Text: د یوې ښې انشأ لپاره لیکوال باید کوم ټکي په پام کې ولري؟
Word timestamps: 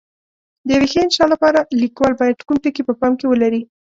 د 0.65 0.67
یوې 0.75 0.87
ښې 0.91 0.99
انشأ 1.03 1.25
لپاره 1.33 1.59
لیکوال 1.81 2.13
باید 2.21 2.45
کوم 2.47 2.57
ټکي 2.63 2.83
په 2.85 2.93
پام 2.99 3.13
کې 3.19 3.25
ولري؟ 3.27 3.61